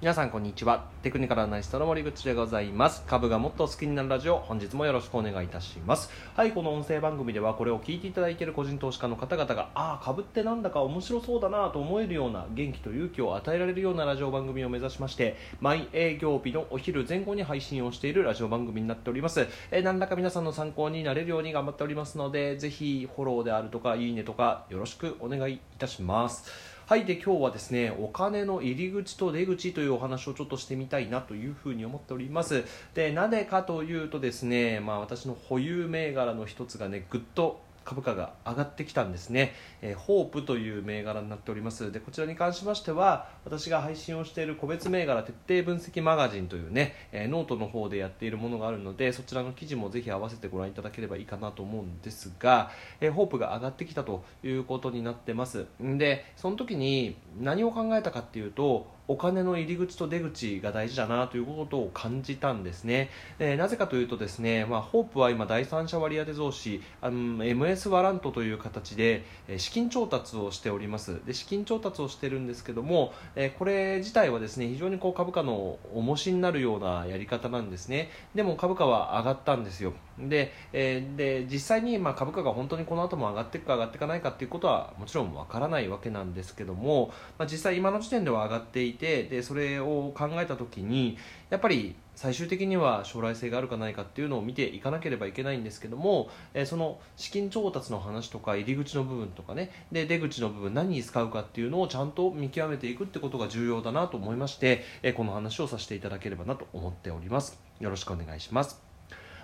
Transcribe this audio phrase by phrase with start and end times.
[0.00, 0.86] 皆さんこんにちは。
[1.02, 3.02] テクニカルアナリストの森口でございます。
[3.06, 6.10] 株がもっと好きになるラジオ本日もよろしくお願いいたします。
[6.34, 19.48] はいこの音声番組ではこれを聞いていただいている個人投資家の方々がああ株ってなんだか面白そうだなと思えるような元気と勇気を与えられるようなラジオ番組を目指しまして毎営業日のお昼前後に配信をしているラジオ番組になっております。
[19.70, 26.69] えー何らか皆さんの参考になれるように頑張っておりますのでぜひフォローであるとかいいねとかよろしくお願いいたします。
[26.90, 32.64] はいで今日はですねお金の入り口と出口というお話をちょっとしてみたいなというふうに思っております。
[32.94, 41.92] でなぜかというとですねまあ私の保有銘柄の一つがねぐっと株価が上がってきたんですね、えーホープという銘柄になっております。
[41.92, 52.70] でこちらに関しましては私が配信をしている個別銘柄徹底分析マガジンというね、えーノートの方でやっているものがあるのでそちらの記事もぜひ合わせてご覧いただければいいかなと思うんですが、
[53.00, 55.66] えーホープが上がってきたということになってます。
[55.80, 71.20] でその時に何を考えたかっていうとお金の入り口と出口が大事だなということを感じたんですね、えーなぜかというとですね、まあ、ホープは今第三者割当増資あの MS ワラントという形でえ資金調達をしております。
[71.26, 78.10] で資金調達をしてるんですけども、えーこれ自体はですね非常にこう株価の重しになるようなやり方なんですね。
[78.36, 79.92] でも株価は上がったんですよ。
[80.20, 107.58] で,、えーで実際にまあ株価が本当にこの後も上がっていくか上がっていかないかっていうことはもちろんわからないわけなんですけども、まあ、実際今の時点では上がっていてでそれを考えた時にやっぱり最終的には将来性があるかないかっていうのを見ていかなければいけないんですけども、えーその資金調達の話とか入り口の部分とかねで出口の部分何に使うかっていうのをちゃんと見極めていくってことが重要だなと思いまして、えーこの話をさせていただければなと思っております。
[107.80, 108.90] よろしくお願いします。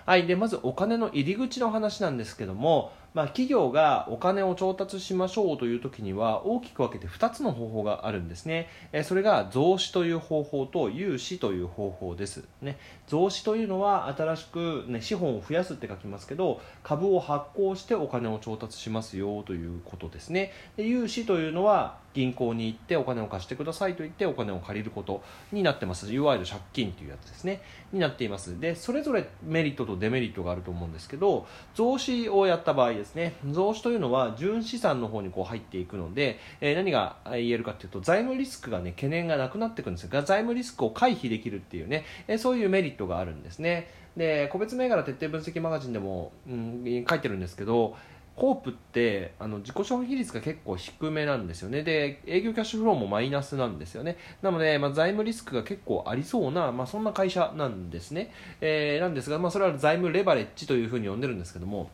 [0.07, 20.51] はい、でまずお金の入り口の話なんですけども、まあ、企業がお金を調達しましょうという時には大きく分けて2つの方法があるんですね、えそれが増資という方法と融資という方法です、ね、増資というのは新しく、ね、資本を増やすって書きますけど株を発行してお金を調達しますよということですね。
[20.75, 26.11] で融資というのは銀行に行ってお金を貸してくださいと言ってお金を借りることになってます。
[26.11, 27.61] いわゆる借金というやつですね。
[27.93, 28.59] になっています。
[28.59, 31.45] でそれぞれメリットとデメリットがあると思うんですけど
[31.75, 33.06] 増資をやった場合です。
[33.15, 33.33] ね。
[33.49, 43.89] 増資というのは純資産の方にこう入っていくので、えー何が言えるかというと財務リスクがね懸念がなくなってくるんですが財務リスクを回避できるっていうね、えーそういうメリットがあるんですね。
[44.15, 47.95] で個別銘柄徹底分析マガジンでも、うん、書いてるんですけど
[48.37, 51.81] ホープってあの自己消費率が結構低めなんですよね。
[51.81, 54.15] で営業キャッシュフローもマイナスなんですよね。
[54.43, 58.31] なので、まあ、財務リスクが結構ありそうな、まあ、そんな会社なんですね、
[58.61, 61.89] えーなんですが、まあ、それは財務レバレッジというふうに呼んでるんですけども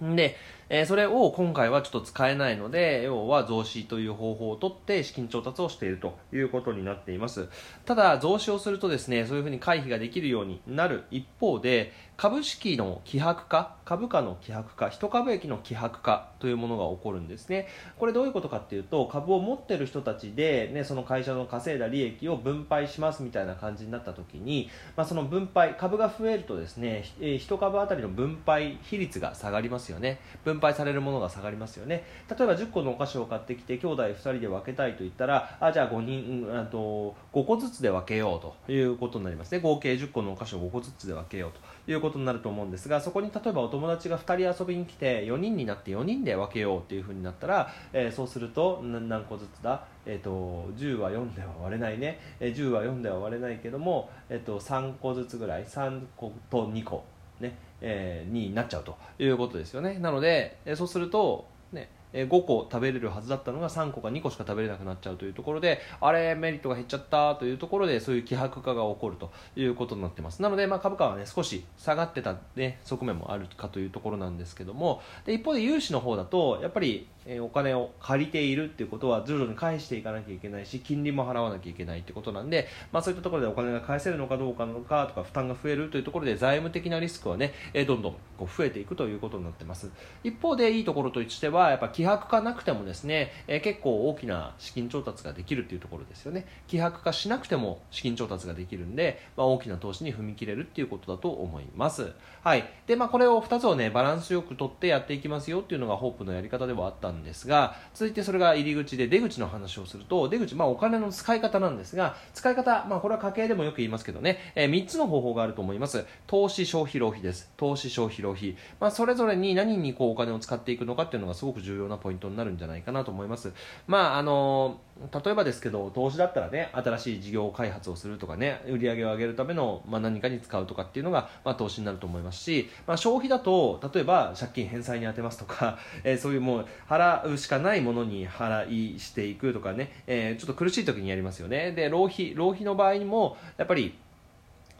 [0.00, 0.36] で、
[0.68, 7.48] えーそれを今回はちょっと使えないので要は増資という方法をとって資金調達をしているということになっています。
[7.84, 17.68] ただ増資をするとですねそういうふうに回避ができるようになる一方で株式の希薄化株価の希薄化一株益の希薄化というものが起こるんですね。
[17.98, 30.18] これどういうことかっていうと株を持っている人たちで、ね、その会社の稼いだ利益を分配しますみたいな感じになった時に、まあ、その分配株が増えるとですね一株当たりの分配比率が下がりますよね。
[30.44, 32.04] 分分配されるものが下がりますよね。
[32.28, 39.60] 例えば10個のお菓子を買ってきて兄弟2人で分けたいと言ったらあじゃあ5人うんあと5個ずつで分けようということになりますね。
[39.60, 57.04] 合計10個のお菓子を5個ずつで分けようということになると思うんですがそこに例えばお友達が2人遊びに来て4人になって4人で分けようっていうふうになったら、えーそうすると何個ずつだ、えー、と10は4では割れないね、えー10は4では割れないけども、えー、と3個ずつぐらい？3個と2個、
[57.40, 57.58] ね。
[57.80, 59.98] えーになっちゃうということですよね。
[59.98, 70.40] なので、えそうすると、ねえー5個食べれるはずだったのが3個か2個しか食べれなくなっちゃうというところであれメリットが減っちゃったというところでそういう希薄化が起こるということになってます。
[70.40, 77.08] なので、まあ、株価は、ね、少し下がってた、ね、側面もあるかというところなんですけどもで一方で融資の方だとやっぱり、
[77.40, 89.90] お金を借りているっていうことは徐々に返していかなきゃいけないし金利も払わなきゃいけないってことなんで、まあ、そういったところでお金が返せるのかどうかのかとか負担が増えるというところで財務的なリスクはね、えどんどんこう増えていくということになってます。
[90.22, 96.46] 一方でいいところとしてはやっぱ希薄化なくてもですね、え結構大きな資金調達ができるっていうところですよね。
[96.68, 102.12] 希薄化しなくても資金調達ができるんで、まあ、大きな投資に踏み切れるっていうことだと思います。
[102.42, 102.68] はい。
[102.86, 116.04] でまあこれを2つをねバランスよく取ってやっていきますよっていうのがホープのやり方ではあったんんですが続いてそれが入り口で出口の話をすると出口、まあ、お金の使い方なんですが使い方、まあ、これは家計でもよく言いますけどね、えー、3つの方法があると思います。
[116.26, 117.50] 投資消費浪費です。
[117.56, 123.52] 投資消費浪費、まあ、それぞれに何にこうお金を使っていくのかっていうのがすごく重要なポイントになるんじゃないかなと思います。
[123.86, 124.80] まああの
[125.12, 141.72] 例えばですけど投資だったらね新しい事業開発をするとかね売り上げを上げるための、まあ、何かに使うとかっていうのが、まあ、投資になると思いますし、まあ、消費だと例えば借金返済に充てますとか、 えー、そういうもう払うしかないものに払いしていくとかね、えー、ちょっと苦しい時にやりますよね。
[141.72, 143.94] で浪費浪費の場合にもやっぱり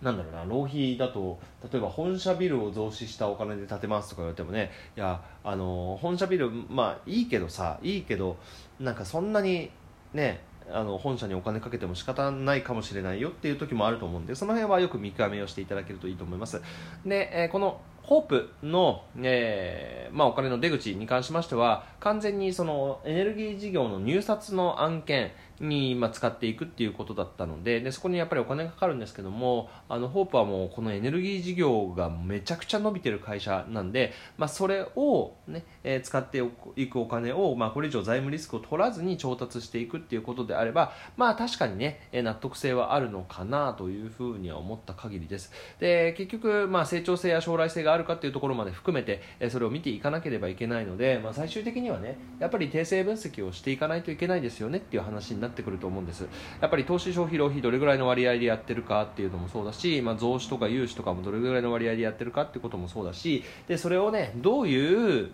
[0.02, 1.38] なんだろうな浪費だと
[1.72, 4.70] 例えば本社ビルを増資したお金で建てますとか言われてもね。
[4.96, 8.36] いやあの本社ビルまあいいけどさいいけど
[8.78, 9.70] なんかそんなに
[10.12, 10.40] ね
[10.70, 16.60] あの本社にお金かけても仕方ないかもしれないよっていう時もあると思うんでその辺はよく見極めをしていただけるといいと思います。
[17.04, 36.42] で、えー、このホープの、えーまあ、お金の出口に関しましては完全にそのエネルギー事業の入札の案件に、ま、使っていくっていうことだったのででそこにやっぱりお金がかかるんですけどもあのホープはもうこのエネルギー事業がめちゃくちゃ伸びてる会社なんで、まあ、それをね、えー、使って
[36.76, 45.52] いくお金を、まあ、これ以上財務リスクを取らずに調達していくっていうことであればまあ確かにねえ納得性はあるのかなというふうには思った限りです。
[45.78, 56.26] で結局、まあ、成長性や将来性があるかっていうところまで含めてえそれを見ていかなければいけないので、まあ、最終的にはねやっぱり訂正分析をしていかないといけないですよねっていう話にななってくると思うんです。
[56.60, 65.30] やっぱり投資消費浪費どれぐらいの割合でやってるかっていうのもそうだし、まあ、増資とか融資とかもどれぐらいの割合でやってるかっていうこともそうだしでそれをねどういう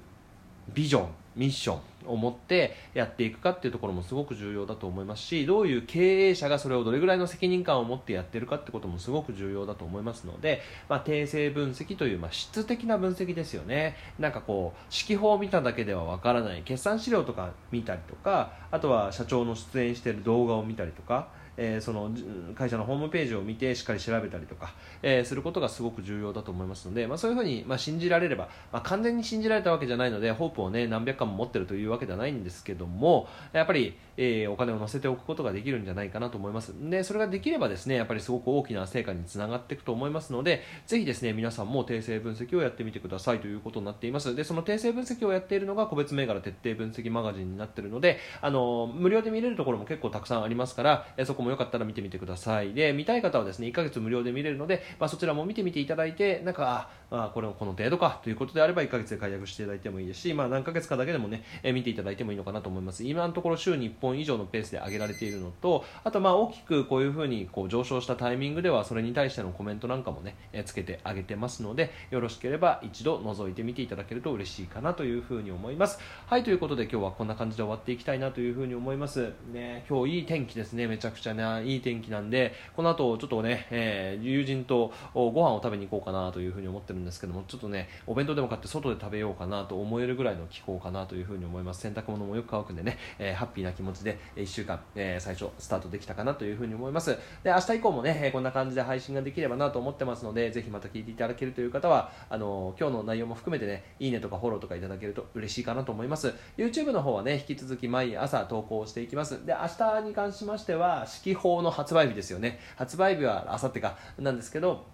[0.75, 13.97] ビジョンミッションを持ってやっていくかっていうところもすごく重要だと思いますしどういう経営者がそれをどれぐらいの責任感を持ってやってるかってこともすごく重要だと思いますので、まあ、定性分析という、まあ、質的な分析ですよね。
[14.19, 16.63] なんかこう指揮法を見ただけではわからない。
[16.63, 22.11] 決算資料とか見たりとかあとは社長の出演している動画を見たりとかえー、その
[22.55, 36.73] 会社のホームページを見てしっかり調べたりとか、えー、することがすごく重要だと思いますので、まあ、そういうふうに、まあ、信じられれば、まあ、完全に信じられたわけじゃないのでホープを、ね、何百回も持ってるというわけではないんですけどもやっぱり、えー、お金を乗せておくことができるんじゃないかなと思います。
[36.91, 44.35] でそれができればですねやっぱりすごく大きな成果につながっていくと思いますのでぜひですね皆さんも訂正分析をやってみてくださいということになっています。
[44.35, 52.75] でその訂正分析をやっているのが個別銘柄徹底分析マガジンになっているのであの無料で見れるところも結構たくさんありますから、えそこもよかったら見てみてください。
[52.75, 63.05] で見たい方はですね1ヶ月無料で見れるので、まあ、そちらも見てみていただいてなんかあこれこの程度かということであれば1ヶ月で解約していただいてもいいですし、まあ、何ヶ月かだけでもね、え見ていただいてもいいのかなと思います。
[63.05, 75.99] 今のところ週に本以上のペースで上げられているのとあとまあ大きくこういうふうにこう上昇したタイミングではそれに対してのコメントなんかもね、えつけてあげてますのでよろしければ一度覗いてみていただけると嬉しいかなというふうに思います。
[76.27, 79.33] はいということで今日はこんな感じで終わっていきたいなというふうに思います。
[79.53, 80.87] ね今日いい天気ですね。
[80.87, 91.81] めちゃくちゃねいい天気なんでこの後ちょっとね、えー、友人とご飯を食べに行こうかなというふうに思ってるんですけどもちょっとねお弁当でも買って外で食べようかなと思えるぐらいの気候かなというふうに思います。
[91.81, 97.17] 洗濯物もよく乾くんでね、えー、ハッピーな気持ちで1週間、えー、最初スタートできたかなというふうに思います。
[97.43, 106.33] で明日以降もね、えこんな感じで配信ができればなと思ってますのでぜひまた聞いていただけるという方はあの今日の内容も含めてねいいねとかフォローとかいただけると嬉しいかなと思います。
[106.57, 109.45] YouTube の方はね引き続き毎朝投稿していきます。
[109.45, 112.61] で明日に関しましては四季報の発売日ですよね。
[112.77, 113.99] 発売日は明後日か。
[114.19, 114.87] なんですけど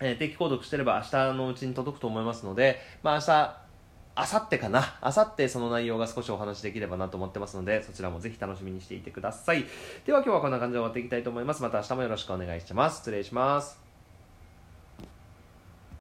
[0.00, 3.65] えー、定期購読してれば明日のうちに届くと思いますので、まあ明日、
[4.18, 4.96] あさってかな。
[5.02, 9.64] あさってその内容が少しお話できればなと思ってますので、そちらもぜひ楽しみにしていてください。
[10.06, 11.62] では今日はこんな感じで終わっていきたいと思います。
[11.62, 12.96] また明日もよろしくお願いします。
[12.96, 13.85] 失礼します。